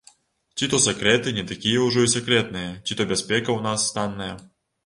Ці 0.59 0.69
то 0.71 0.79
сакрэты 0.85 1.33
не 1.39 1.43
такія 1.51 1.83
ўжо 1.89 2.05
і 2.07 2.11
сакрэтныя, 2.15 2.73
ці 2.85 2.93
то 3.03 3.07
бяспека 3.15 3.47
ў 3.57 3.59
нас 3.67 3.81
танная. 4.01 4.33